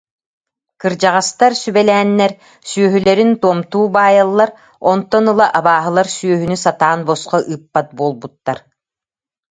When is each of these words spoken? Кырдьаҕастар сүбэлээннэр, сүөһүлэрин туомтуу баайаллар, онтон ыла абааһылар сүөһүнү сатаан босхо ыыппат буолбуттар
Кырдьаҕастар 0.81 1.51
сүбэлээннэр, 1.61 2.33
сүөһүлэрин 2.69 3.31
туомтуу 3.41 3.85
баайаллар, 3.95 4.49
онтон 4.91 5.25
ыла 5.31 5.45
абааһылар 5.57 6.07
сүөһүнү 6.17 6.57
сатаан 6.65 6.99
босхо 7.07 7.37
ыыппат 7.53 7.87
буолбуттар 7.97 8.59